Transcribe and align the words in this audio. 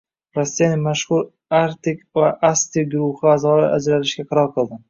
Rossiyaning 0.37 0.79
mashhur 0.85 1.27
Artik 1.59 2.01
& 2.23 2.51
Asti 2.51 2.87
guruhi 2.95 3.33
a’zolari 3.37 3.73
ajralishga 3.79 4.31
qaror 4.33 4.53
qildi 4.59 4.79